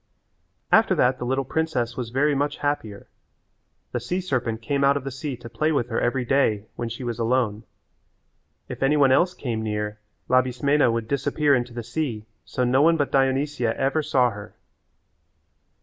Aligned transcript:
After 0.71 0.95
that 0.95 1.19
the 1.19 1.25
little 1.27 1.43
princess 1.45 1.95
was 1.95 2.09
very 2.09 2.33
much 2.33 2.57
happier. 2.57 3.05
The 3.91 3.99
sea 3.99 4.19
serpent 4.19 4.59
came 4.63 4.83
out 4.83 4.97
of 4.97 5.03
the 5.03 5.11
sea 5.11 5.37
to 5.37 5.47
play 5.47 5.71
with 5.71 5.89
her 5.89 6.01
every 6.01 6.25
day 6.25 6.65
when 6.75 6.89
she 6.89 7.03
was 7.03 7.19
alone. 7.19 7.65
If 8.67 8.81
any 8.81 8.97
one 8.97 9.11
else 9.11 9.35
came 9.35 9.61
near 9.61 9.99
Labismena 10.27 10.91
would 10.91 11.07
disappear 11.07 11.53
into 11.53 11.75
the 11.75 11.83
sea 11.83 12.25
so 12.45 12.63
no 12.63 12.81
one 12.81 12.97
but 12.97 13.11
Dionysia 13.11 13.77
ever 13.77 14.01
saw 14.01 14.31
her. 14.31 14.55